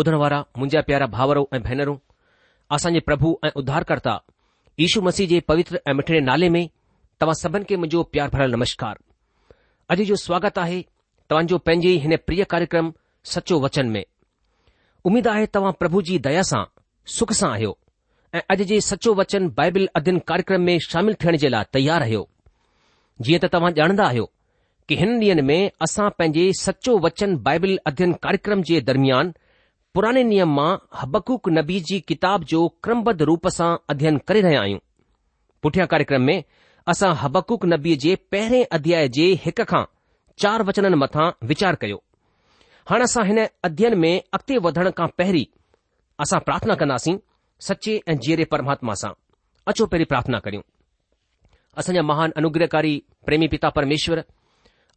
[0.00, 1.96] ॿुध वारा मुंहिंजा प्यारा भावरो ऐं भेनरूं
[2.74, 4.12] असांजे प्रभु ऐं उद्धारकर्ता
[4.84, 6.62] ईशू मसीह जे पवित्र ऐं मिठड़े नाले में
[7.20, 8.98] तव्हां सभिनी खे मुंहिंजो प्यार भरियलु नमस्कार
[9.94, 10.80] अॼु जो स्वागत आहे
[11.30, 12.92] तव्हांजो पंहिंजे हिन प्रिय कार्यक्रम
[13.32, 14.02] सचो वचन में
[15.10, 16.62] उमीद आहे तव्हां प्रभु जी दया सां
[17.16, 17.76] सुख सां आहियो
[18.38, 22.22] ऐं अॼु जे सचो वचन बाइबिल अध्यन कार्यक्रम में शामिल थियण जे लाइ तयार आहियो
[23.26, 24.30] जीअं त तव्हां ॼाणंदा आहियो
[24.88, 29.34] कि हिन ॾींहनि में असां पंहिंजे सचो वचन बाइबल अध्यन कार्यक्रम जे दरमियान
[29.94, 30.70] पुराणे नियम मां
[31.00, 34.78] हबकूक नबी जी किताब जो क्रमबद्ध रूप सां अध्ययन करे रहिया आहियूं
[35.62, 36.36] पुठियां कार्यक्रम में
[36.92, 39.82] असां हबकूक नबी जे पहिरें अध्याय जे हिक खां
[40.42, 41.96] चार वचननि मथां वीचार कयो
[42.90, 43.38] हाणे असां हिन
[43.70, 45.44] अध्ययन में अॻिते वधण खां पहिरीं
[46.24, 47.14] असां प्रार्थना कंदासीं
[47.70, 49.10] सचे ऐं जीअरे परमात्मा सां
[49.72, 50.62] अचो पहिरीं प्रार्थना करियूं
[51.82, 52.94] असांजा महान अनुग्रहकारी
[53.26, 54.22] प्रेमी पिता परमेश्वर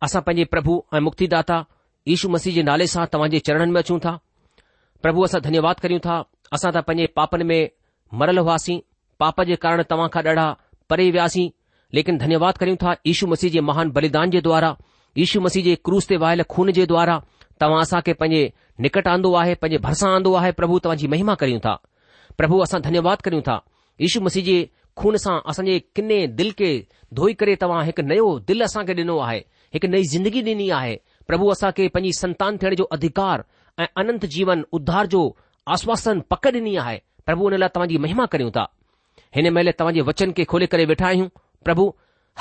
[0.08, 1.58] असां पंहिंजे प्रभु ऐं मुक्तिदाता
[2.14, 4.18] यीशू मसीह जे नाले सां तव्हां जे चरणनि में अचूं था
[5.04, 6.22] પ્રભુ અસા ધન્યવાદ કરીઉં થા
[6.56, 7.58] અસા તા પજે પાપન મે
[8.20, 8.80] મરલ હોવાસી
[9.22, 10.58] પાપ જ કારણ તમા કા ડઢા
[10.90, 11.48] પરે વાસી
[11.96, 14.78] લેકિન ધન્યવાદ કરીઉં થા ઈશુ મસીજી મહાન બલિદાન જે દ્વારા
[15.24, 17.20] ઈશુ મસીજી ક્રોસ તે વાયલ ખૂન જે દ્વારા
[17.62, 18.42] તમાસા કે પજે
[18.84, 21.82] નિકટ આંદો આહે પજે ભરસા આંદો આહે પ્રભુ તવાજી મહિમા કરીઉં થા
[22.38, 23.62] પ્રભુ અસા ધન્યવાદ કરીઉં થા
[24.04, 24.62] ઈશુ મસીજી
[25.00, 26.70] ખૂન સા અસજે કને દિલ કે
[27.16, 29.40] ધોઈ કરે તવા એક નયો દિલ અસા કે દનો આહે
[29.78, 30.96] એક નઈ જિંદગી દيني આહે
[31.28, 33.40] પ્રભુ અસા કે પજે સંતાન થણ જો અધિકાર
[33.82, 35.22] અ અનંત જીવન ઉદ્ધાર જો
[35.74, 38.68] આશ્વાસન પકડની આય પ્રભુ નેલા તમજી મહિમા કરું તા
[39.36, 41.26] હેને મેલે તમજી વચન કે ખોલે કરે બેઠા હુ
[41.66, 41.86] પ્રભુ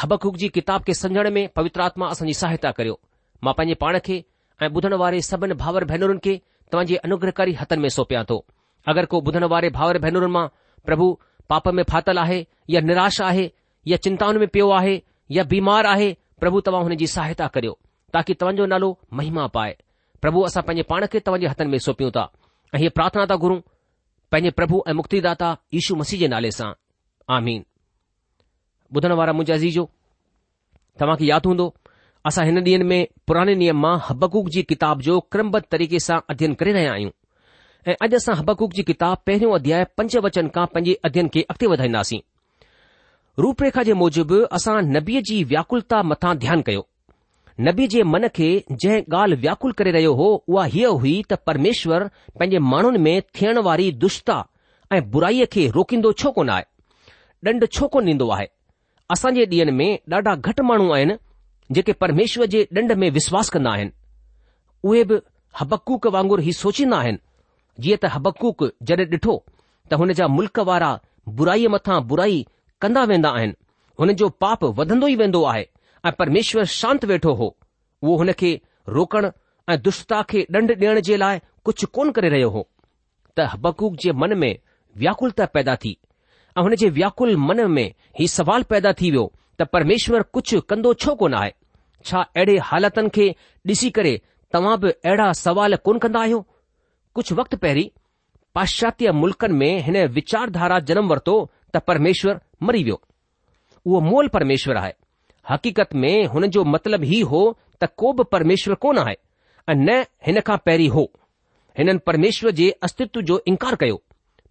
[0.01, 2.97] હબકુકજી કિતાબ કે સંજને મે પવિત્રાત્મા અસનજી સહાયતા કર્યો
[3.45, 4.17] મા પન પાણકે
[4.65, 6.35] એ બુધણવારે સબન ભાવર ભૈનુરન કે
[6.73, 8.37] તમજી અનુગ્રહકારી હત મે સોપ્યાતો
[8.91, 10.53] અગર કો બુધણવારે ભાવર ભૈનુરન માં
[10.87, 11.09] પ્રભુ
[11.51, 12.39] પાપ મે ફાતલ આહે
[12.75, 13.45] يا નિરાશ આહે
[13.91, 14.95] يا ચિંતાન મે પયો આહે
[15.37, 16.09] يا બીમાર આહે
[16.41, 17.77] પ્રભુ તવાહનેજી સહાયતા કર્યો
[18.13, 19.77] તાકી તવજો નલો મહિમા પાય
[20.23, 22.29] પ્રભુ આસા પંજે પાણ કે તવજે હત મે સોપી ઉતા
[22.77, 23.57] એય પ્રાર્થના તા ગુરુ
[24.33, 26.73] પંજે પ્રભુ એ મુક્તિદાતા ઈસુ મસીજે નાલે સા
[27.35, 27.63] આમિન
[28.93, 29.85] બુધનવાર મુજાજી જો
[30.99, 31.67] તમાકી યાદ હોંદો
[32.25, 36.57] આસા હન દિન મે પુરાને નિયમ માં હબકુક જી કિતાબ જો ક્રમબત તરીકે સા અધ્યયન
[36.61, 37.13] કરી રહે આયુ
[38.03, 41.95] આજ આસા હબકુક જી કિતાબ પહેરો અધ્યાય 5 વચન કા પંજે અધ્યયન કે અખતે વઢાઈ
[41.99, 42.23] નાસી
[43.43, 46.87] રૂપરેખા જે موجب આસા નબીજી વ્યાકુલતા મથા ધ્યાન કયો
[47.61, 52.05] नबी जे मन खे जंहिं ॻाल्हि व्याकुल करे रहियो हो उहा हीअ हुई त परमेश्वर
[52.39, 54.37] पंहिंजे माण्हुनि में थियण वारी दुष्टता
[54.97, 56.65] ऐं बुराईअ खे रोकींदो छो कोन आहे
[57.49, 58.47] ॾंड छो कोन ॾींदो आहे
[59.17, 61.15] असां जे ॾींहनि में ॾाढा घटि माण्हू आहिनि
[61.79, 63.91] जेके परमेश्वर जे ॾंड में विश्वास कंदा आहिनि
[64.91, 65.19] उहे बि
[65.61, 67.19] हबक्कूक वांगुरु ई सोचींदा आहिनि
[67.83, 69.37] जीअं त हबक्कूक जॾहिं ॾिठो
[69.91, 70.91] त हुन जा मुल्क़ वारा
[71.43, 72.43] बुराईअ मथां बुराई
[72.83, 73.55] कंदा वेंदा आहिनि
[74.01, 75.65] हुन जो पाप वधंदो ई वेंदो आहे
[76.09, 77.47] અ પરમેશ્વર શાંત બેઠો હો
[78.07, 78.51] વો હને કે
[78.97, 79.27] રોકણ
[79.73, 82.63] એ દુસ્તા કે દંડ દેણ જે લાય કુછ કોન કરે રહે હો
[83.37, 84.51] ત હબકુક જે મન મે
[85.03, 85.95] વ્યાકુલ્તા પેદા થી
[86.59, 87.85] અ હને જે વ્યાકુલ્ મન મે
[88.21, 89.25] હી સવાલ પેદા થી વો
[89.59, 91.57] ત પરમેશ્વર કુછ કંદો છો કો ના આ
[92.09, 93.27] છા એડે હાલતન કે
[93.63, 94.15] ડીસી કરે
[94.53, 96.41] તમબ એડા સવાલ કોન કંદા હુ
[97.19, 97.93] કુછ વક્ત પેરી
[98.57, 101.37] પાશ્ચાત્ય મુલકન મે હને વિચારધારા જનમ વર્તો
[101.73, 102.99] ત પરમેશ્વર મરી વ્યો
[103.91, 104.99] વો મોલ પરમેશ્વર હાય
[105.51, 107.43] हक़ीक़त में हुन जो मतिलबु ई हो
[107.81, 109.15] त को बि परमेश्वर कोन आहे
[109.69, 109.95] ऐं न
[110.27, 111.03] हिन खां पहिरीं हो
[111.79, 113.97] हिननि परमेश्वर जे अस्तित्व जो इनकार कयो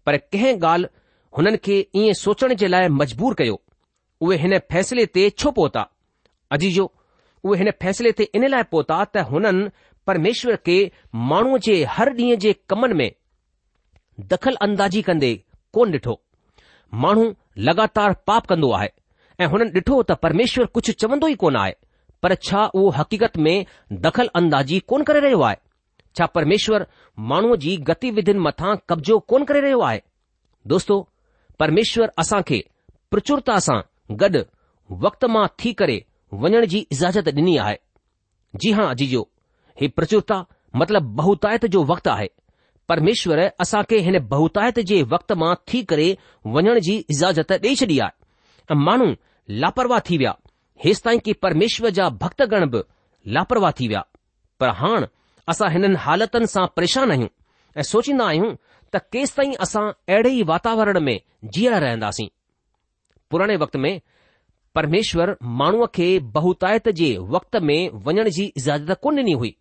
[0.05, 0.89] पर कंहिं ॻाल्हि
[1.38, 3.60] हुननि खे ईअं सोचण जे लाइ मजबूर कयो
[4.24, 5.88] उहे हिन फैसिले ते छो पहुता
[6.57, 6.91] अजीजो
[7.48, 9.69] उहे हिन फ़ैसिले ते इन लाइ पहुता त हुननि
[10.07, 10.77] परमेश्वर खे
[11.31, 13.10] माण्हूअ जे हर ॾींहं जे कमनि में
[14.33, 15.31] दख़ल अंदाजी कंदे
[15.74, 16.19] कोन ॾिठो
[17.05, 17.31] माण्हू
[17.69, 18.89] लगातार पाप कंदो आहे
[19.41, 21.74] ऐं हुननि ॾिठो त परमेश्वर कुझु चवंदो ई कोन आहे
[22.24, 23.65] पर छा उहो हक़ीक़त में
[24.01, 25.57] दख़ल अंदाजी कोन करे रहियो आहे
[26.17, 26.86] छा परमेश्वर
[27.31, 30.01] माण्हूअ जी गतिविधियुनि मथां कब्ज़ो कोन करे रहियो आहे
[30.74, 30.98] दोस्तो
[31.63, 32.60] परमेश्वर असां खे
[33.15, 33.79] प्रचुरता सां
[34.24, 34.43] गॾु
[35.07, 35.98] वक्त मां थी करे
[36.45, 37.75] वञण जी इजाज़त ॾिनी आहे
[38.63, 39.07] जी हांजी
[39.81, 40.38] ही प्रचुरता
[40.83, 42.27] मतिलब बहूतात जो वक़्तु आहे
[42.93, 46.07] परमेश्वर असां खे हिन बहुतात जे वक़्त मां थी करे
[46.57, 48.17] वञण जी इज़ाजत ॾेई छॾी आहे
[48.75, 49.12] ऐं माण्हू
[49.60, 50.36] लापरवाह थी विया
[50.84, 52.81] हेसि ताईं की परमेश्वर जा भक्तगण बि
[53.38, 54.03] लापरवाह थी विया
[54.60, 55.05] पर हाण
[55.53, 57.27] असां हिननि हालतनि सां परेशान आहियूं
[57.79, 58.53] ऐं सोचींदा आहियूं
[58.93, 61.20] त केसि ताईं असां अहिड़े ई वातावरण में
[61.55, 62.27] जीअण रहंदासीं
[63.31, 63.93] पुराणे वक़्त में
[64.75, 69.55] परमेश्वर माण्हूअ खे बहुतायत जे वक़्त में वञण जी इज़ाजत कोन ॾिनी हुई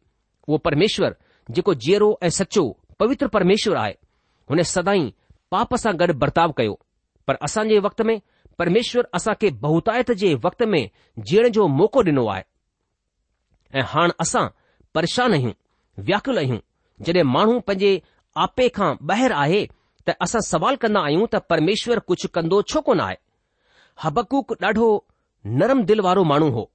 [0.49, 1.16] उहो परमेश्वर
[1.56, 2.64] जेको जीअरो ऐं सचो
[3.00, 3.94] पवित्र परमेश्वर आहे
[4.50, 5.12] हुन सदाई
[5.54, 6.75] पाप सां गॾु बर्ताव कयो
[7.26, 8.20] पर असांजे जे वक़्त में
[8.61, 10.83] परमेश्वर असां खे बहुतायत जे वक़्त में
[11.29, 12.43] जीअण जो मौक़ो ॾिनो आहे
[13.79, 14.47] ऐं हाण असां
[14.95, 15.52] परेशान आहियूं
[16.09, 16.59] व्याकुल आहियूं
[17.07, 17.93] जॾहिं माण्हू पंहिंजे
[18.47, 19.64] आपे खां ॿाहिरि आहे
[20.09, 23.17] त असां सवाल कंदा आहियूं त परमेश्वर कुझु कंदो छो कोन आहे
[24.02, 24.90] हबक़ूक ॾाढो
[25.61, 26.69] नरम दिलि वारो माण्हू हो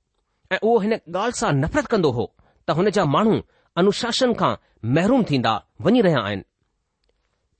[0.53, 2.25] ऐं उहो हिन ॻाल्हि सां नफ़रत कंदो हो
[2.67, 3.37] त हुन जा माण्हू
[3.81, 4.53] अनुशासन खां
[4.97, 5.53] महरूम थींदा
[5.85, 6.45] वञी रहिया आहिनि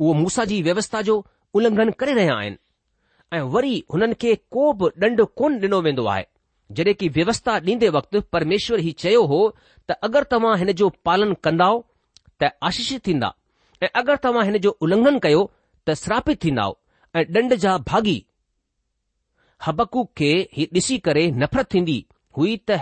[0.02, 1.24] उहो मूसा जी व्यवस्था जो
[1.58, 2.60] उल्लंघन करे रहिया आहिनि
[3.36, 6.26] ऐं वरी हुननि खे को बि ॾंड कोन ॾिनो वेंदो आहे
[6.78, 9.40] जॾहिं की व्यवस्था ॾींदे वक़्तु परमेश्वर हीउ चयो हो
[9.90, 11.84] त अगरि तव्हां हिन जो पालन कंदव
[12.44, 13.30] त आशीषित थींदा
[13.84, 15.42] ऐं अगरि तव्हां हिन जो उल्लंघन कयो
[15.88, 16.76] त श्रापित थींदव
[17.22, 18.18] ऐं ॾंड जा भागी
[19.66, 21.98] हबकू खे ही ॾिसी करे नफ़रत थींदी
[22.38, 22.80] हुई त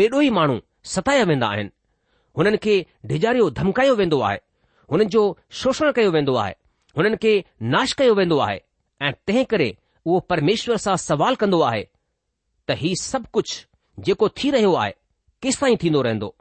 [0.00, 0.56] बेडो ई माण्हू
[0.96, 1.70] सताया वेंदा आहिनि
[2.38, 2.74] हुननि खे
[3.12, 4.40] डिजारियो धमकायो वेंदो आहे
[4.92, 5.22] हुननि जो
[5.62, 6.54] शोषण कयो वेंदो आहे
[6.98, 7.34] हुननि खे
[7.76, 8.58] नाश कयो वेंदो आहे
[9.08, 9.68] ऐं तंहिं करे
[10.06, 11.82] उहो परमेश्वर सां सवाल कंदो आहे
[12.68, 14.92] त ही सभु कुझु जेको थी रहियो आहे
[15.42, 16.34] केसि ताईं थींदो रहंदो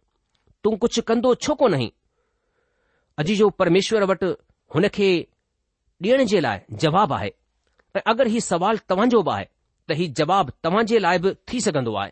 [0.63, 1.73] तूं कुझु कंदो छो कोन
[3.19, 4.33] अॼु जो परमेश्वर वटि
[4.75, 5.09] हुन खे
[6.05, 7.27] ॾियण जे लाइ जवाबु आहे
[7.97, 9.43] ऐं अगरि हीउ सवाल तव्हांजो बि आहे
[9.89, 12.11] त हीउ जवाबु तव्हां जे लाइ बि थी सघंदो आहे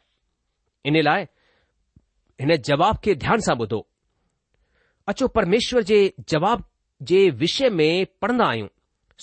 [0.89, 1.23] इन लाइ
[2.41, 3.79] हिन जवाब खे ध्यान सां ॿुधो
[5.09, 5.99] अचो परमेश्वर जे
[6.33, 6.63] जवाब
[7.11, 8.67] जे विषय में पढ़ंदा आहियूं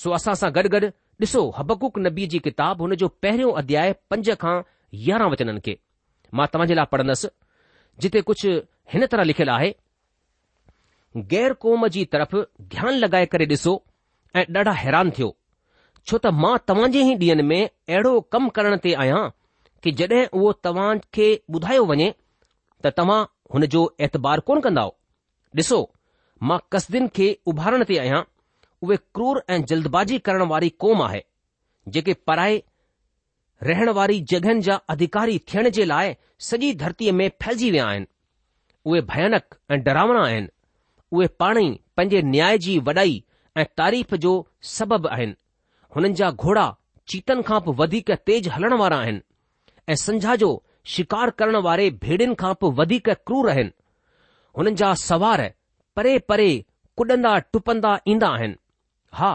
[0.03, 0.89] सो असां सां गॾु गॾु
[1.25, 4.55] ॾिसो हबकुक नबी जी किताब हुन जो पहिरियों अध्याय पंज खां
[5.09, 5.75] यारहं वचननि खे
[6.41, 7.29] मां तव्हां जे लाइ पढ़ंदसि
[8.05, 8.51] जिते कुझु
[8.95, 9.71] हिन तरह लिखियलु आहे
[11.31, 12.35] गैर क़ौम जी तरफ़
[12.75, 13.73] ध्यानु लॻाए करे ॾिसो
[14.41, 15.31] ऐं ॾाढा हैरान थियो
[16.07, 19.25] छो त मां तव्हां जे ही डीं॒न में अहिड़ो कम करण ते आहियां
[19.87, 23.21] कि जड॒हिं उहो तव्हां खे ॿुधायो वञे त तव्हां
[23.55, 24.89] हुन जो ऐतबार कोन कंदा
[25.65, 25.81] ॾिसो
[26.53, 28.25] मां कसदिन खे उभारण ते आहियां
[28.83, 31.23] उहे क्रूर ऐं जल्दबाज़ी करण वारी क़ौम आहे
[31.95, 32.63] जेके पराए
[33.69, 36.15] रहण वारी जॻहियुनि जा अधिकारी थियण जे लाइ
[36.49, 38.07] सॼी धरतीअ में फैलजी विया आहिनि
[38.85, 40.49] उहे भयानक ऐं डरावणा आहिनि
[41.13, 43.23] उहे पाण ई पंहिंजे न्याय जी वॾाई
[43.57, 44.35] ऐं तारीफ़ जो
[44.73, 45.35] सबबु आहिनि
[45.97, 46.67] हुननि जा घोड़ा
[47.09, 49.21] चीतन खां बि वधीक तेज़ हलण वारा आहिनि
[49.89, 50.51] ऐं संझा जो
[50.97, 53.71] शिकार करण वारे भेड़ियुनि खां बि वधीक क्रूर आहिनि
[54.59, 55.51] हुननि जा सवार
[55.97, 56.51] परे परे
[56.97, 58.55] कुॾंदा टुपंदा ईंदा आहिनि
[59.15, 59.33] हा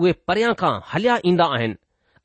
[0.00, 1.74] उहे परियां खां हलिया ईंदा आहिनि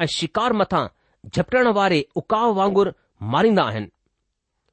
[0.01, 0.85] ऐं शिकार मथां
[1.33, 2.93] झपटण वारे उकाव वांगुर
[3.33, 3.89] मारींदा आहिनि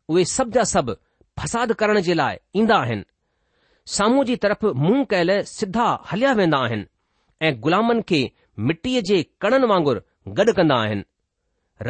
[0.09, 0.93] उहे सभ जा सभु
[1.39, 3.05] फसाद करण जे लाइ ईंदा आहिनि
[3.97, 6.87] साम्हूं जी तरफ़ मुंहुं कयल सिधा हलिया वेंदा आहिनि
[7.47, 8.21] ऐं ग़ुलामनि खे
[8.69, 10.01] मिटीअ जे कणनि वांगुर
[10.39, 11.03] गॾु कंदा आहिनि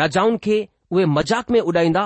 [0.00, 0.56] राजाउनि खे
[0.90, 2.02] उहे मज़ाक में उॾाईंदा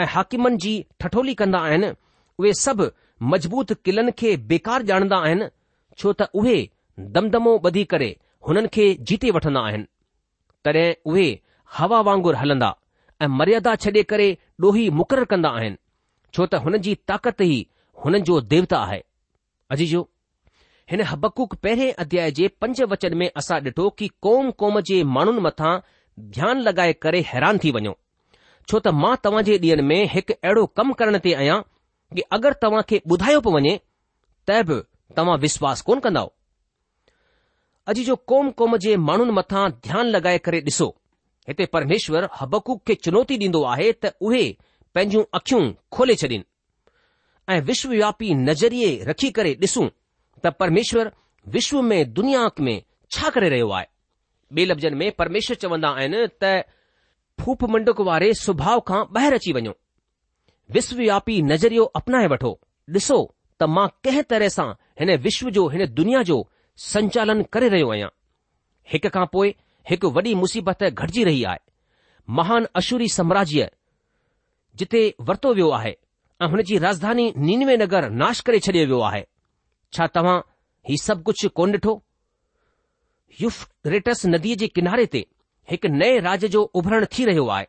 [0.00, 1.90] ऐं हाकिमनि जी ठठोली कंदा आहिनि
[2.38, 2.86] उहे सभु
[3.32, 5.48] मज़बूत क़िलनि खे बेकार ॼाणंदा आहिनि
[5.98, 6.56] छो त उहे
[6.98, 8.08] दमदमो ॿधी करे
[8.48, 9.84] हुननि खे जीते वठंदा आहिनि
[10.64, 11.26] तॾहिं उहे
[11.76, 12.70] हवा वांगुरु हलंदा
[13.22, 14.28] ऐं मर्यादा छॾे करे
[14.64, 15.76] ॾोही मुक़ररु कंदा आहिनि
[16.34, 17.66] छो त हुननि जी ताक़त ई
[18.04, 19.02] हुननि जो देवता आहे
[19.72, 20.00] अजी जो
[20.90, 25.40] हिन हबक़ुक पहिरें अध्याय जे पंज वचन में असां ॾिठो कि कौम क़ौम जे माण्हुनि
[25.48, 25.72] मथां
[26.38, 27.92] ध्यानु लॻाए करे हैरान थी वञो
[28.70, 31.60] छो त मां तव्हां जे ॾींहनि में हिकु अहिड़ो कमु करण ते आहियां
[32.16, 33.76] कि अगरि तव्हां खे ॿुधायो पियो वञे
[34.48, 34.80] त बि
[35.16, 36.30] तव्हां विश्वास कोन कंदव
[37.90, 40.86] अॼु जो कोम क़ौम जे माण्हुनि मथां ध्यानु लॻाए करे ॾिसो
[41.48, 44.42] हिते परमेश्वर हबकूक खे चुनौती ॾींदो आहे त उहे
[44.94, 45.60] पंहिंजूं अखियूं
[45.96, 46.38] खोले छॾीनि
[47.54, 49.86] ऐं विश्वव्यापी नज़रिये रखी करे ॾिसूं
[50.44, 51.12] त परमेश्वर
[51.58, 52.82] विश्व में दुनिया में
[53.16, 53.86] छा करे रहियो आहे
[54.56, 56.50] ॿिए लफ़्ज़नि में परमेश्वर चवंदा आहिनि त
[57.40, 59.76] फूप मंडुक वारे सुभाउ खां ॿाहिरि अची वञो
[60.78, 62.52] विश्वव्यापी नज़रियो अपनाए वठो
[62.98, 63.22] ॾिसो
[63.60, 64.68] त मां कंहिं तरह सां
[65.00, 66.42] हिन विश्व जो हिन दुनिया जो
[66.84, 68.08] संचालन करे रहियो आहियां
[68.92, 69.52] हिकु खां पोइ
[69.90, 71.58] हिकु वॾी मुसीबत घटिजी रही आहे
[72.38, 73.68] महान अशूरी साम्राज्य
[74.80, 75.94] जिथे वरितो वियो आहे
[76.42, 79.22] ऐं हुन जी राजधानी नीनवे नगर नाश करे छडि॒यो वियो आहे
[79.96, 80.36] छा तव्हां
[80.88, 81.94] हीउ सभु कुझु कोन ॾिठो
[83.40, 85.24] युफ नदीअ जे किनारे ते
[85.70, 87.66] हिकु नएं राज जो उभरणु थी रहियो आहे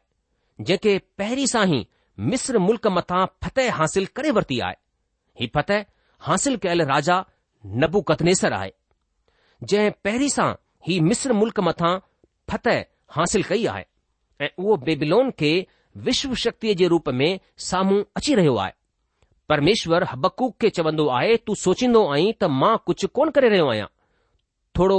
[0.62, 1.86] जंहिंखे पहिरीं सां ई
[2.34, 4.76] मिस्र मुल्क मथां फतह हासिल करे वरिती आहे
[5.42, 5.86] ही फतह
[6.28, 7.18] हासिल कयलु राजा
[7.86, 8.72] नबुकतनेसर आहे
[9.64, 10.52] जंहिं पहिरीं सां
[10.88, 11.98] ही मिस्र मुल्क़ मथां
[12.50, 12.84] फतह
[13.16, 13.84] हासिल कई आहे
[14.46, 15.50] ऐं उहो बेबिलोन खे
[16.08, 18.72] विश्व शक्तिअ जे रूप में साम्हूं अची रहियो आहे
[19.50, 23.88] परमेश्वर हबकूक खे चवंदो आहे तूं सोचींदो आईं त मां कुझु कोन करे रहियो आहियां
[24.80, 24.98] थोरो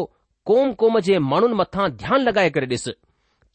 [0.53, 2.88] कोम क़ौम जे माण्हुनि मथां ध्यानु लॻाए करे ॾिस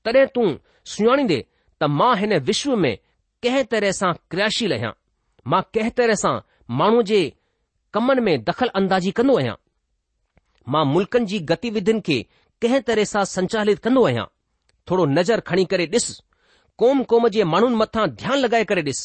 [0.06, 0.48] तॾहिं तूं
[0.94, 1.40] सुञाणींदे
[1.82, 2.96] त मां हिन विश्व में
[3.44, 4.92] कंहिं तरह सां क्रियाशील आहियां
[5.52, 6.34] मां कंहिं तरह सां
[6.84, 7.22] माण्हू जे
[7.94, 9.56] कमनि में दख़ल अंदाज़ी कंदो आहियां
[10.72, 12.22] मां मुल्कनि जी गतिविधियुनि खे
[12.62, 14.26] कंहिं तरह सां संचालित कंदो आहियां
[14.90, 16.06] थोरो नज़र खणी करे ॾिस
[16.80, 19.02] कोम क़ौम जे माण्हुनि मथां ध्यानु लॻाए करे ॾिस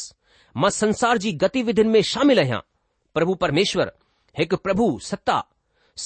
[0.62, 2.60] मां संसार जी गतिविधियुनि में शामिल आहियां
[3.14, 3.90] प्रभु परमेश्वर
[4.38, 5.38] हिकु प्रभु सत्ता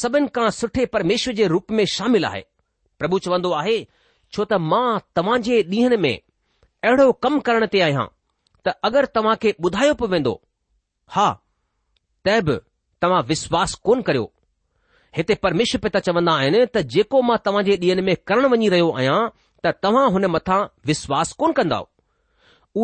[0.00, 2.44] सभिनि खां सुठे परमेश्वर जे रूप में शामिल आहे
[2.98, 3.78] प्रभु चवंदो आहे
[4.32, 8.06] छो त मां तव्हां जे ॾींहनि में अहिड़ो कमु करण ते आहियां
[8.66, 10.34] त अगरि तव्हां खे ॿुधायो पियो वेंदो
[11.18, 11.26] हा
[12.26, 12.56] त बि
[13.06, 14.30] तव्हां विश्वास कोन करियो
[15.16, 18.86] हिते परमेश्वर पिता चवंदा आहिनि त जेको मां तव्हां जे ॾींहनि में करणु वञी रहियो
[19.00, 19.16] आहियां
[19.64, 21.86] त तव्हां हुन मथां विश्वास कोन कंदव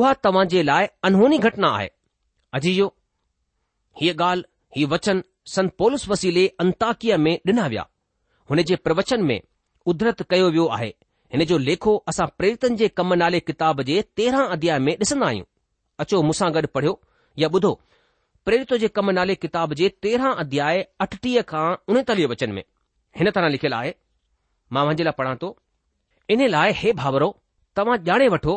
[0.01, 1.89] उहा तव्हां जे लाइ अनहोनी घटना आहे
[2.61, 2.89] अजीजो
[4.01, 5.23] हीअ ॻाल्हि ही वचन
[5.55, 7.85] संत पोलिस वसीले अंताकीअ में ॾिना विया
[8.51, 9.39] हुन जे प्रवचन में
[9.93, 10.93] उदरत कयो वियो आहे
[11.33, 15.49] हिन जो लेखो असां प्रेरितन जे कम नाले किताब जे तेरहं अध्याय में ॾिसंदा आहियूं
[16.05, 16.95] अचो मूंसां गॾु पढ़ियो
[17.45, 17.73] या ॿुधो
[18.49, 22.63] प्रेरित जे कम नाले किताब जे तेरहं अध्याय अठटीह खां उणेतालीह वचन में
[23.19, 23.91] हिन तरह लिखियलु आहे
[24.77, 25.49] मां मुंहिंजे लाइ पढ़ां थो
[26.35, 27.29] इन लाइ हे भाउरो
[27.81, 28.55] तव्हां ॼाणे वठो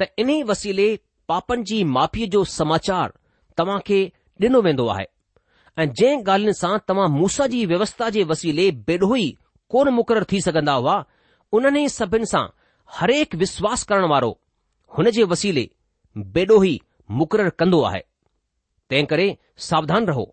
[0.00, 0.86] त इन्हीअ वसीले
[1.32, 3.12] पापनि जी माफ़ीअ जो समाचार
[3.60, 4.00] तव्हां खे
[4.48, 5.06] ॾिनो वेंदो आहे
[5.82, 9.30] ऐं जंहिं ॻाल्हियुनि सां तव्हां मूसा जी व्यवस्था जे वसीले बेडोई
[9.76, 10.96] कोन मुक़ररु थी सघंदा हुआ
[11.58, 12.44] उन्हनि सभिनि सां
[13.00, 14.32] हरेक विश्वास करण वारो
[14.98, 15.68] हुन जे वसीले
[16.38, 16.78] बेडोही
[17.22, 18.07] मुक़ररु कंदो आहे
[18.90, 19.36] तंहिं करे
[19.68, 20.26] सावधान रहो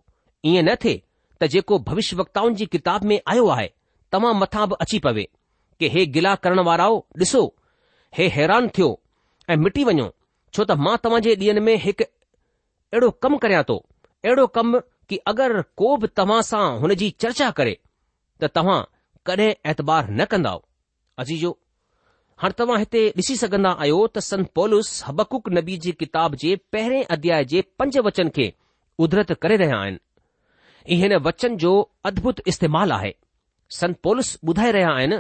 [0.48, 1.02] ईअं न थिए
[1.42, 3.70] त जेको भविष्य वक्ताउनि जी किताब में आयो आहे
[4.12, 5.28] तव्हां मथां बि अची पवे
[5.80, 7.42] कि हे गिला करण वाराओ ॾिसो
[8.18, 8.90] हे हैरान थियो
[9.52, 10.08] ऐं मिटी वञो
[10.56, 13.78] छो त मां तव्हां जे ॾींहनि में हिकु अहिड़ो कमु करियां थो
[14.26, 17.78] अहिड़ो कमु कि अगरि को बि तव्हां सां हुन जी चर्चा करे
[18.44, 18.80] त तव्हां
[19.32, 20.62] कॾहिं ऐतबार न कंदाव
[21.24, 21.52] अजीजो
[22.42, 27.02] हाणे तव्हां हिते ॾिसी सघन्दा आहियो त संत पौलिस हबकुक नबी जी किताब जे पहिरें
[27.16, 28.50] अध्याय जे पंज वचन खे
[29.06, 31.72] उधरत करे रहिया आहिनि इन वचन जो
[32.12, 33.12] अदभुत इस्तेमालु आहे
[33.78, 35.18] संत पौलस ॿुधाए रहिया आहिनि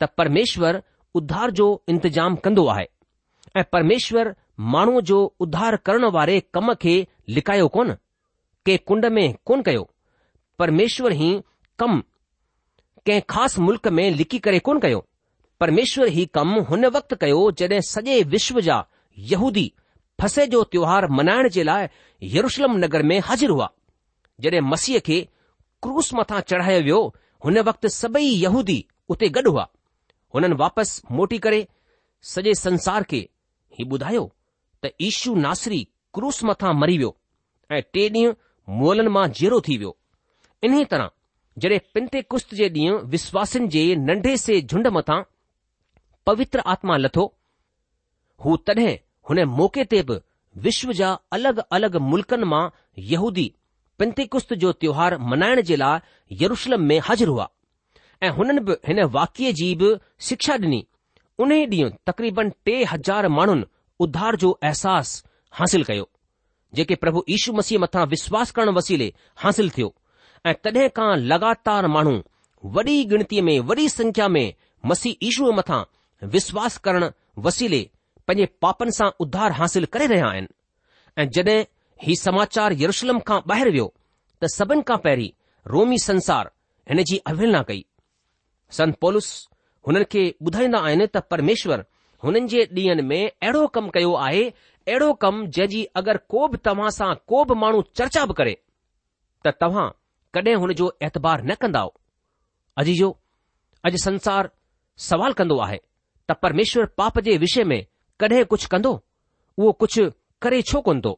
[0.00, 0.78] त परमेश्वर
[1.20, 2.86] उधार जो इंतजाम कन्दो आहे
[3.60, 4.32] ऐं परमेश्वर
[4.76, 6.96] माण्हूअ जो उधार करण वारे कम खे
[7.36, 7.92] लिकायो कोन
[8.66, 9.88] कंहिं कुंड में कोन कयो
[10.58, 11.30] परमेश्वर ई
[11.78, 12.00] कम
[13.06, 15.02] कंहिं ख़ासि मुल्क़ में लिकी करे कोन कयो
[15.60, 18.74] परमेश्वर ही कमु हुन वक़्त कयो जॾहिं सॼे विश्व जा
[19.32, 19.64] यहूदी
[20.20, 21.86] फसे जो त्योहारु मनाइण जे लाइ
[22.34, 23.68] यरुशलम नगर में हाज़िर हुआ
[24.46, 25.20] जॾहिं मसीह खे
[25.82, 26.98] क्रूस मथा चढ़ायो वियो
[27.44, 28.76] हुन वक़्तु सभई यहूदी
[29.14, 29.66] उते गॾु हुआ
[30.34, 31.62] हुननि वापसि मोटी करे
[32.32, 33.20] सॼे संसार खे
[33.78, 34.24] ही ॿुधायो
[34.82, 35.80] त ईशू नासरी
[36.18, 37.14] क्रूस मथां मरी वियो
[37.76, 38.34] ऐं टे ॾींहु
[38.82, 39.96] मुलनि मां जीरो थी वियो
[40.70, 41.10] इन्हीअ तरह
[41.64, 45.20] जॾहिं पिंटे कुस्त जे ॾींहुं विश्वासिन जे नंढे से झुंड मथां
[46.26, 47.24] पवित्र आत्मा लथो
[48.44, 48.94] हू तॾहिं
[49.28, 50.16] हुन मौके ते बि
[50.64, 52.62] विश्व जा अलॻि अलॻि मुल्कनि मां
[53.12, 53.44] यहूदी
[53.98, 54.28] पिंती
[54.64, 57.48] जो त्योहार मल्हाइण जे लाइ यरुशलम में हाज़िर हुआ
[58.26, 59.92] ऐं हुननि बि हिन वाक्य जी बि
[60.30, 60.84] शिक्षा ॾिनी
[61.44, 63.64] उन ॾींहुं तक़रीबन टे हज़ार माण्हुनि
[64.06, 65.26] उध्धार जो अहसासु
[65.60, 66.08] हासिल कयो
[66.78, 69.12] जेके प्रभु यीशू मसीह मथां विश्वास करणु वसीले
[69.44, 69.92] हासिल थियो
[70.46, 72.20] ऐं तॾहिं खां लगातार माण्हू
[72.78, 74.46] वॾी गणतीअ में वॾी संख्या में
[74.92, 75.82] मसीह ईशूअ मथां
[76.22, 77.04] विश्वास करण
[77.44, 77.80] वसीले
[78.28, 80.48] पंहिंजे पापनि सां उधार हासिल करे रहिया आहिनि
[81.22, 81.62] ऐं जॾहिं
[82.02, 83.92] हीउ समाचार यरुशलम खां ॿाहिरि वियो
[84.42, 85.28] त सभिनि खां पहिरीं
[85.74, 86.50] रोमी संसार
[86.90, 87.84] हिन जी अवहेलना कई
[88.78, 89.28] संत पोलिस
[89.88, 91.84] हुननि खे ॿुधाईंदा आहिनि त परमेश्वर
[92.24, 96.90] हुननि जे ॾींहनि में अहिड़ो कमु कयो आहे अहिड़ो कमु जंहिंजी अगरि को बि तव्हां
[96.98, 98.54] सां को बि माण्हू चर्चा बि करे
[99.46, 99.88] त तव्हां
[100.38, 101.92] कॾहिं हुन जो एतबार न कंदव
[102.84, 103.10] अजीजो
[103.90, 104.50] अॼु संसार
[105.10, 105.80] सवाल कंदो आहे
[106.30, 107.80] त परमेश्वर पाप जे विषय में
[108.20, 108.90] कॾहिं कुझु कंदो
[109.58, 110.10] उहो कुझु
[110.42, 111.12] करे छो कोन थो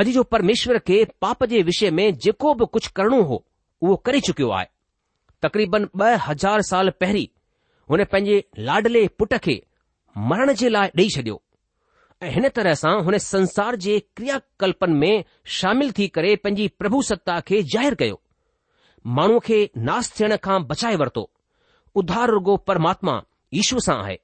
[0.00, 3.38] अॼु जो परमेश्वर खे पाप जे विषय में जेको बि कुझु करणो हो
[3.82, 4.66] उहो करे चुकियो आहे
[5.42, 7.26] तक़रीबन ॿ हज़ार साल पहिरीं
[7.90, 9.60] हुन पंहिंजे लाडले पुट खे
[10.32, 11.42] मरण जे लाइ ॾेई छडि॒यो
[12.22, 15.24] ऐं हिन तरह सां हुन संसार जे क्रियाकल्पनि में
[15.60, 18.20] शामिल थी करे पंहिंजी प्रभु सत्ता खे ज़ाहिरु कयो
[19.20, 19.58] माण्हूअ खे
[19.90, 21.30] नास थियण खां बचाए वरितो
[22.04, 23.22] उधार रुगो परमात्मा
[23.54, 24.16] ईशू सां आहे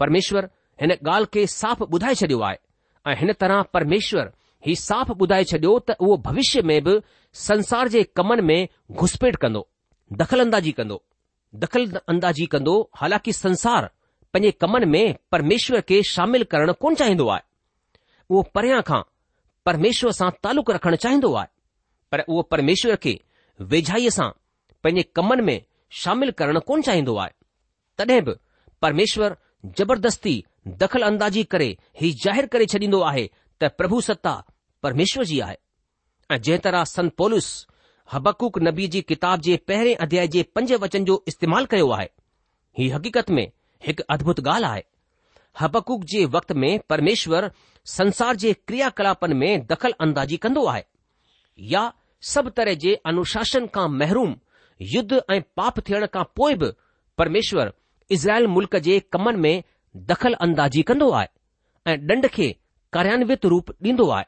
[0.00, 0.44] परमेश्वर
[0.80, 2.56] हिन ॻाल्हि खे साफ़ ॿुधाए छॾियो आहे
[3.10, 4.30] ऐं हिन तरह परमेश्वर
[4.66, 7.00] ही साफ़ ॿुधाए छॾियो त उहो भविष्य में बि
[7.46, 9.66] संसार जे कमनि में घुसपेट कंदो
[10.22, 11.02] दख़ल अंदाज़ी कंदो
[11.62, 13.90] दख़ल अंदाज़ी कंदो हालांकि संसार
[14.32, 17.42] पंहिंजे कमनि में परमेश्वर खे शामिल करणु कोन चाहींदो आहे
[18.30, 19.00] उहो परियां खां
[19.66, 21.48] परमेश्वर सां तालुक रखणु चाहींदो आहे
[22.12, 23.18] पर उहो परमेश्वर खे
[23.74, 24.28] वेझाईअ सां
[24.82, 25.58] पंहिंजे कमनि में
[26.02, 27.34] शामिल करणु कोन चाहींदो आहे
[27.98, 28.34] तॾहिं बि
[28.82, 30.34] परमेश्वरु जबरदस्ती
[30.80, 31.68] दख़ल अंदाज़ी करे
[32.00, 33.24] ही ज़ाहिरु करे छॾींदो आहे
[33.62, 34.32] त प्रभुसत्ता
[34.82, 35.56] परमेश्वर जी आहे
[36.34, 37.48] ऐं जंहिं तरह संत पोलिस
[38.12, 42.08] हबकूक नबी जी किताब जे पहिरें अध्याय जे पंज वचन जो इस्तेमालु कयो आहे
[42.78, 43.46] ही हक़ीक़त में
[43.86, 44.82] हिकु अदभुत ॻाल्हि आहे
[45.60, 47.50] हबकूक जे वक़्त में परमेश्वर
[47.98, 50.84] संसार जे क्रिया में दख़ल अंदाज़ी कंदो आहे
[51.74, 51.92] या
[52.32, 54.34] सभु तरह जे अनुशासन खां महिरूम
[54.94, 56.66] युद्ध ऐं पाप थियण खां पोइ बि
[57.18, 57.72] परमेश्वर
[58.12, 59.62] इज़राइल मुल्क जे कमनि में
[60.08, 62.48] दख़ल अंदाज़ी कंदो आहे ऐं डंड खे
[62.92, 64.24] कार्यान्वित रूप ॾींदो आहे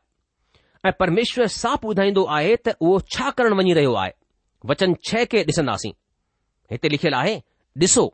[0.89, 4.13] ऐं परमेश्वर साफ़ ॿुधाईंदो आहे त उहो छा करणु वञी रहियो आहे
[4.73, 5.91] वचन छह खे ॾिसंदासीं
[6.73, 7.37] हिते लिखियलु आहे
[7.83, 8.05] ॾिसो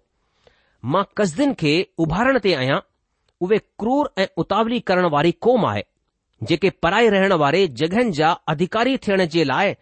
[0.93, 1.75] मां कसदियुनि खे
[2.07, 2.81] उभारण ते आहियां
[3.47, 5.83] उहे क्रूर ऐं उतावली करण वारी क़ौम आहे
[6.51, 9.75] जेके पराए रहण वारे जॻहियुनि जा अधिकारी थियण जे लाइ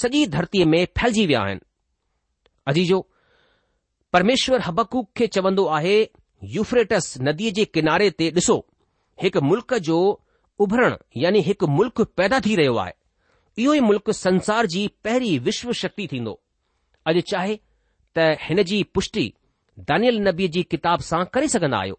[0.00, 1.60] सॼी धरतीअ में फैलिजी विया आहिनि
[2.72, 3.00] अजीजो
[4.16, 5.94] परमेश्वर हबकूक खे चवंदो आहे
[6.52, 8.54] यूफ्रेटस नदीअ जे किनारे ते ॾिसो
[9.22, 9.96] हिकु मुल्क़ जो
[10.66, 12.92] उभरण यानी हिकु मुल्क़ पैदा थी रहियो आहे
[13.64, 16.32] इहो ई मुल्क़ संसार जी पहिरीं विश्व शक्ति थींदो
[17.12, 17.56] अॼु चाहे
[18.16, 19.26] त हिन जी पुष्टि
[19.92, 21.98] दानियल नबीअ जी किताब सां करे सघंदा आहियो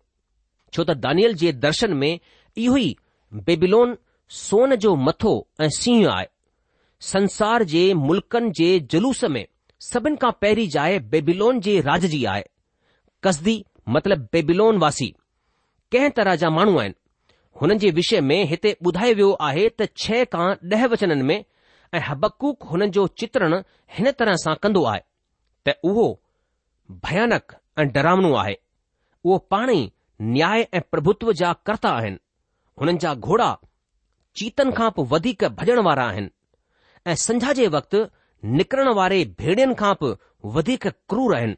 [0.73, 2.95] छो त दानियल जे दर्शन में इहो ई
[3.51, 3.97] बेबिलोन
[4.41, 6.25] सोन जो मथो ऐं सिंह आहे
[7.13, 9.45] संसार जे मुल्कनि जे जुलूस में
[9.85, 12.43] सभिन खां पहिरीं जाइ बेबिलोन जे राज जी आहे
[13.23, 13.55] कसदी
[13.95, 15.07] मतिलब बेबिलोन वासी
[15.91, 16.95] कंहिं तरह जा माण्हू आहिनि
[17.61, 21.37] हुननि जे विषय में हिते ॿुधायो वियो आहे त छह खां ॾह वचननि में
[21.93, 23.57] ऐं हबक़ूक हुननि जो चित्रण
[23.97, 25.01] हिन तरह सां कंदो आहे
[25.67, 26.07] त उहो
[27.05, 28.57] भयानक ऐं डरामणो आहे
[29.23, 29.91] उहो पाण ई
[30.35, 32.19] न्याय ऐं प्रभुत्व जा कर्ता आहिनि
[32.81, 33.55] हुननि जा घोड़ा
[34.41, 36.29] चीतन खां पोइ वधीक भॼण वारा आहिनि
[37.11, 38.05] ऐं संझा जे वक़्तु
[38.45, 40.11] निकरण वारे भेड़ियुनि खां बि
[40.55, 41.55] वधीक क्रूर आहिनि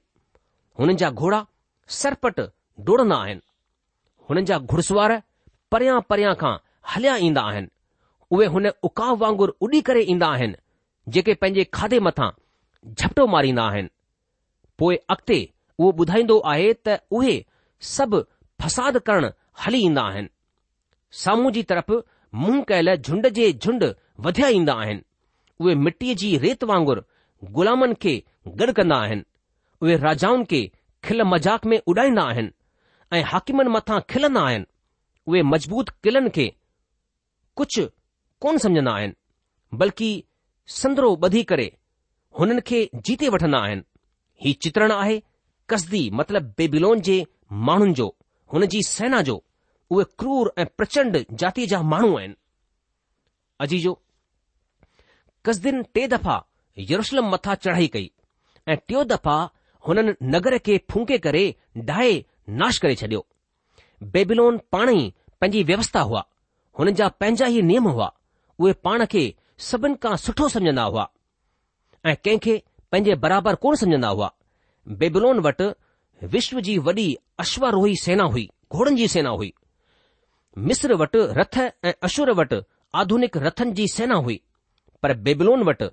[0.79, 1.45] हुननि जा घोड़ा
[1.99, 2.39] सरपट
[2.89, 3.41] डोड़ंदा आहिनि
[4.29, 5.21] हुननि जा घुड़सवार
[5.71, 6.53] परियां परियां खां
[6.93, 7.67] हलिया ईंदा आहिनि
[8.31, 10.55] उहे हुन उकाव वांगुर उॾी करे ईंदा आहिनि
[11.13, 12.29] जेके पंहिंजे खाधे मथां
[12.93, 13.89] झपटो मारींदा आहिनि
[14.79, 15.39] पोइ अॻिते
[15.79, 17.35] उहो ॿुधाईंदो आहे त उहे
[17.93, 18.23] सभु
[18.61, 19.29] फसाद करण
[19.65, 20.29] हली ईंदा आहिनि
[21.23, 23.83] साम्हूं जी तरफ़ मुंहुं कयल झुंड जे झुंड
[24.25, 25.01] वधिया ईंदा आहिनि
[25.63, 27.01] उहे मिटीअ जी रेत वांगुरु
[27.55, 28.13] ग़ुलामनि खे
[28.59, 29.23] गॾु कंदा आहिनि
[29.83, 30.61] उहे राजाउनि खे
[31.05, 32.51] खिल मज़ाक़ में उॾाईंदा आहिनि
[33.17, 34.65] ऐं हाकिमनि मथां खिलंदा आहिनि
[35.29, 36.47] उहे मज़बूत किलनि खे
[37.59, 37.85] कुझु
[38.43, 40.09] कोन समुझन्दा आहिनि बल्कि
[40.79, 41.67] संद्रो बधी करे
[42.39, 43.83] हुननि खे जीते वठंदा आहिनि
[44.43, 45.21] हीउ चित्रण आहे
[45.71, 47.17] कस्दी मतिलब बेबिलोन जे
[47.67, 48.07] माण्हुनि जो
[48.53, 49.41] हुन जी सेना जो
[49.91, 52.35] उहे क्रूर ऐं प्रचंड जाती जा माण्हू आहिनि
[53.65, 53.99] अजीजो
[55.45, 56.37] कसदीन टे दफ़ा
[56.91, 58.09] यरुशलम मथां चढ़ाई कई
[58.67, 59.35] ऐं टियों दफ़ा
[59.87, 61.43] हुननि नगर खे फूके करे
[61.89, 62.13] डाहे
[62.61, 63.25] नाश करे छडि॒यो
[64.15, 66.23] बेबिलोन पाण ई पंहिंजी व्यवस्था हुआ
[66.79, 68.11] हुननि जा पंहिंजा ई नियम हुआ
[68.59, 69.23] उहे पाण खे
[69.69, 71.07] सभिनि खां सुठो सम्झंदा हुआ
[72.05, 72.57] ऐं कंहिंखे
[72.91, 74.31] पंहिंजे बराबरि कोन समुझंदा हुआ
[75.01, 75.71] बेबिलोन वटि
[76.35, 77.07] विश्व जी वॾी
[77.45, 79.53] अश्वरोही सेना हुई घोड़नि जी सेना हुई
[80.69, 82.61] मिस्र वटि रथ ऐं अशुर वटि
[83.01, 84.39] आधुनिक रथनि जी सेना हुई
[85.03, 85.87] पर बेबलोन वटि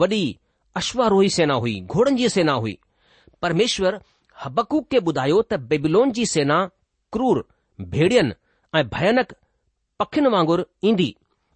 [0.00, 0.22] वॾी
[0.76, 2.78] अश्वारोही सेना हुई घोड़नि जी सेना हुई
[3.42, 3.94] परमेश्वर
[4.44, 6.58] हबकूक खे ॿुधायो त बेबलोन जी सेना
[7.16, 7.42] क्रूर
[7.94, 8.34] भेड़ियनि
[8.78, 9.34] ऐं भयानक
[10.02, 11.08] पखियुनि वांगुरु ईंदी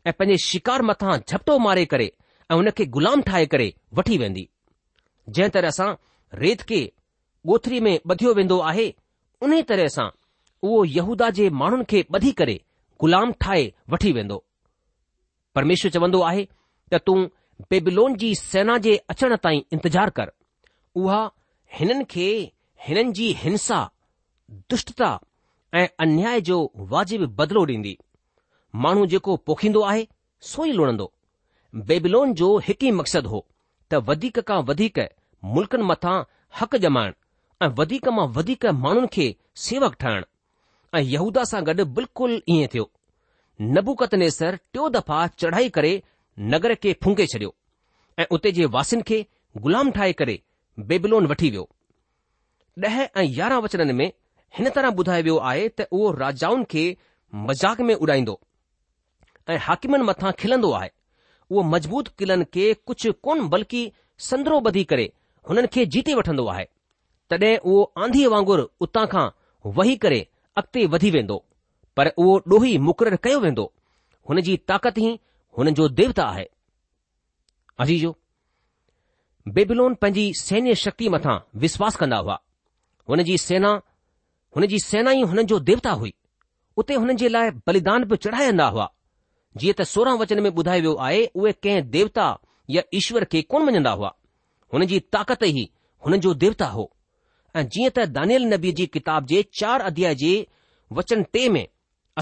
[0.07, 2.07] ऐं पंहिंजे शिकार मथां झपटो मारे करे
[2.51, 4.47] ऐं हुन खे ग़ुलाम ठाहे करे वठी वेंदी
[5.37, 5.91] जंहिं तरह सां
[6.45, 6.81] रेत खे
[7.47, 8.87] ॻोथरी में ॿधियो वेंदो आहे
[9.43, 10.09] उन तरह सां
[10.67, 12.57] उहो यहूदा जे माण्हुनि खे ॿधी करे
[13.03, 14.45] ग़ुलाम ठाहे वठी वेंदो
[15.57, 16.45] परमेश्वर चवंदो आहे
[16.93, 17.25] त तूं
[17.71, 20.31] बेबिलोन जी सेना जे अचण ताईं इंतज़ारु कर
[21.03, 21.21] उहा
[21.79, 22.29] हिननि खे
[22.87, 23.81] हिननि जी हिंसा
[24.71, 25.11] दुष्टता
[25.79, 26.59] ऐं अन्याय जो
[26.93, 27.97] वाजिबु बदिलो ॾींदी
[28.85, 30.07] माण्हू जेको पोखींदो आहे
[30.51, 31.11] सो ई लुणंदो
[31.91, 33.45] बेबिलोन जो हिकु ई मक़सदु हो
[33.91, 34.99] त वधीक खां वधीक
[35.57, 36.17] मुल्कनि मथां
[36.61, 37.13] हक़ जमाइण
[37.65, 39.27] ऐं वधीक मां वधीक माण्हुनि खे
[39.67, 40.25] सेवक ठाहिण
[40.99, 42.91] ऐं यहूदा सां गॾु बिल्कुलु ईअं थियो
[43.77, 45.93] नबुकत नेसर टियों दफ़ा चढ़ाई करे
[46.41, 47.55] नगर खे फुंके छडि॒यो
[48.23, 49.25] ऐं उते जे वासिन खे
[49.65, 50.41] ग़ुलाम ठाहे करे
[50.91, 51.69] बेबिलोन वठी वियो
[52.87, 54.11] ॾह ऐं यारहं वचननि में
[54.59, 56.83] हिन तरह ॿुधायो वियो आहे त उहो राजाउनि खे
[57.47, 58.39] मज़ाक़ में उॾाईंदो
[59.51, 60.91] ऐं हाकिमनि मथां खिलंदो आहे
[61.51, 63.83] उहो मज़बूत क़िलनि खे कुझु कोन बल्कि
[64.31, 65.11] संदरो ॿधी करे
[65.51, 66.65] हुननि खे जीते वठंदो आहे
[67.31, 69.27] तॾहिं उहो आंधीअ वांगुरु उतां खां
[69.79, 70.21] वही करे
[70.63, 71.45] अॻिते वधी वेंदो
[71.97, 73.73] पर उहो ॾोही मुक़ररु कयो वेंदो
[74.31, 75.19] हुन जी ताक़त ई
[75.59, 76.45] हुननि जो देवता आहे
[77.81, 78.15] अजीजो
[79.55, 82.39] बेबिलोन पंहिंजी सैन्य शक्ति मथां विश्वास कंदा हुआ
[83.11, 83.71] हुन जी सेना
[84.57, 86.13] हुन जी सेना ई हुननि जो देवता हुई
[86.83, 88.87] उते हुननि जे लाइ बलिदान बि चढ़ाईंदा हुआ
[89.61, 92.27] जीअं त सोरहं वचन में ॿुधायो वियो आहे उहे कंहिं देवता
[92.77, 94.13] या ईश्वर खे कोन मञंदा हुआ
[94.75, 95.69] हुन जी ताक़त ई
[96.07, 96.85] हुननि जो देवता हो
[97.57, 100.33] ऐं जीअं त दानियल नबी जी किताब जे चार अध्याय जे
[101.01, 101.67] वचन टे में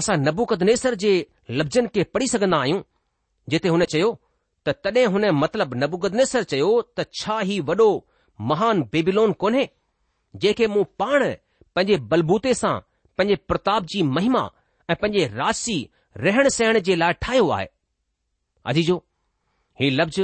[0.01, 1.13] असां नबूकदनेसर जे
[1.59, 2.81] लफ़्ज़नि खे पढ़ी सघंदा आहियूं
[3.53, 4.07] जिथे हुन चयो
[4.65, 7.89] त तॾहिं हुन मतिलब नबुकदनेसर चयो त छा ही वॾो
[8.49, 9.63] महान बेबिलोन कोन्हे
[10.45, 11.23] जेके मूं पाण
[11.75, 12.73] पंहिंजे बलबूते सां
[13.17, 14.41] पंहिंजे प्रताप जी महिमा
[14.91, 15.77] ऐं पंहिंजे राशी
[16.25, 17.67] रहण सहण जे लाइ ठाहियो आहे
[18.73, 18.97] अजीजो
[19.81, 20.21] ही लफ़्ज़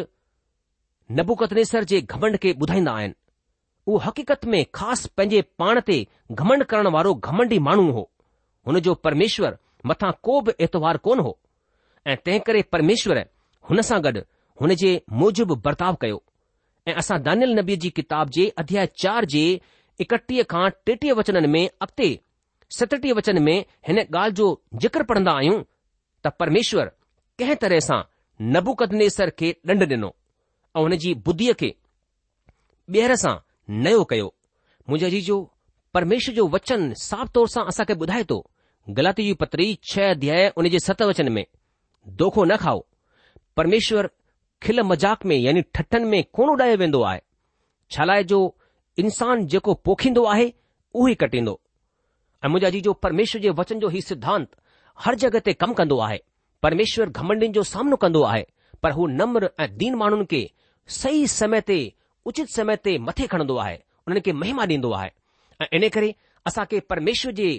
[1.19, 3.13] नबुगनेसर जे घमंड खे ॿुधाईंदा आहिनि
[3.87, 5.97] उहो हकीकत में ख़ासि पंहिंजे पाण ते
[6.31, 8.03] घमंड करण वारो घमंडी माण्हू हो
[8.67, 9.57] हुन जो परमेश्वर
[9.91, 11.33] मथां को बि ऐतवार कोन हो
[12.07, 13.17] ऐं तंहिं करे परमेश्वर
[13.69, 14.21] हुन सां गॾु
[14.61, 14.89] हुन जे
[15.19, 16.21] मूजिबि बर्ताव कयो
[16.87, 19.43] ऐं असां दानिल नबीअ जी किताब जे अध्याय चार जे
[20.05, 22.09] एकटीह खां टेटीह वचननि में अॻिते
[22.79, 23.55] सतटीह वचन में
[23.87, 24.47] हिन ॻाल्हि जो
[24.85, 25.61] जिक्र पढ़ंदा आहियूं
[26.25, 26.91] त परमेश्वर
[27.39, 28.01] कंहिं तरह सां
[28.55, 30.13] नबुकदनेसर खे ॾंड ॾिनो
[30.77, 31.73] ऐं हुन जी बुद्धीअ खे
[32.95, 33.35] ॿीहर सां
[33.87, 34.33] नयो कयो
[34.89, 35.39] मुंहिंजे जी
[35.95, 38.37] परमेश्वर जो वचन साफ़ तौर सां असांखे ॿुधाए थो
[38.99, 41.45] ग़लति जी पत्री छह अध्याय उन जे सत वचन में
[42.19, 42.83] दोखो न खाओ
[43.57, 44.09] परमेश्वर
[44.63, 47.21] खिल मज़ाक में यानी ठठनि में कोन उॾायो वेंदो आहे
[47.91, 48.39] छाला जो
[48.99, 50.51] इंसान जेको पोखींदो आहे
[50.95, 51.59] उहो ई कटींदो
[52.45, 54.49] ऐं मुंहिंजा जी जो परमेश्वर जे वचन जो ई सिद्धांत
[55.05, 56.19] हर जॻह ते कमु कंदो आहे
[56.63, 58.45] परमेश्वर घमंडियुनि जो सामनो कंदो आहे
[58.83, 60.43] पर हू नम्र ऐं दीन माण्हुनि खे
[60.99, 61.77] सही समय ते
[62.25, 63.75] उचित समय ते मथे खणंदो आहे
[64.07, 65.09] उन्हनि खे महिमा ॾींदो आहे
[65.61, 66.13] ऐं इन करे
[66.47, 67.51] असां खे परमेश्वर जे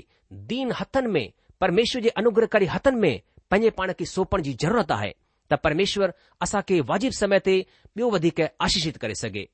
[0.51, 5.11] दीन हथनि में परमेश्वर जे अनुग्रहकारी हथनि में पंहिंजे पाण खे सौपण जी ज़रूरत आहे
[5.51, 6.11] त परमेश्वर
[6.47, 7.57] असांखे वाजिबु समय ते
[7.97, 9.45] ॿियो वधीक आशीषित करे सघे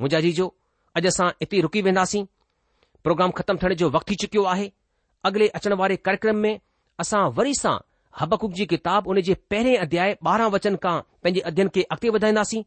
[0.00, 0.46] मुंजा जी जो
[0.98, 2.24] अॼु असां एतिरी रुकी वेंदासीं
[3.04, 4.68] प्रोग्राम ख़तमु थियण जो वक़्तु थी चुकियो आहे
[5.28, 6.52] अॻिले अचण वारे कार्यक्रम में
[7.04, 7.76] असां वरी सां
[8.20, 12.62] हबकु जी किताब उन जे पहिरें अध्याय ॿारहां वचन खां पंहिंजे अध्यन खे अॻिते वधाईंदासीं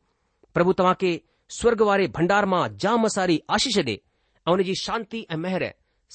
[0.58, 1.12] प्रभु तव्हां खे
[1.60, 3.98] स्वर्ग वारे भंडार मां जाम सारी आशीष डे
[4.48, 5.68] ऐं उन जी शांती ऐं मेहर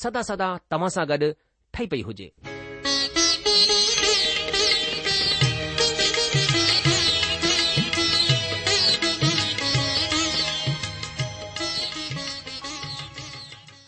[0.05, 1.33] सदा सदा तव्हां सां गॾु
[1.75, 2.31] ठही पई हुजे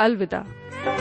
[0.00, 0.95] अलविदा